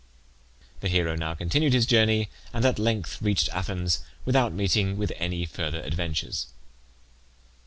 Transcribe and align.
The 0.79 0.87
hero 0.89 1.15
now 1.15 1.35
continued 1.35 1.73
his 1.73 1.85
journey, 1.85 2.29
and 2.53 2.65
at 2.65 2.79
length 2.79 3.21
reached 3.21 3.49
Athens 3.49 3.99
without 4.25 4.51
meeting 4.51 4.97
with 4.97 5.11
any 5.17 5.45
further 5.45 5.79
adventures. 5.83 6.47